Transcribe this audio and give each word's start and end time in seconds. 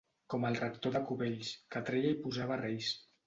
Com 0.33 0.45
el 0.47 0.55
rector 0.59 0.95
de 0.95 1.01
Cubells, 1.09 1.51
que 1.75 1.83
treia 1.91 2.13
i 2.17 2.19
posava 2.25 2.61
reis. 2.65 2.89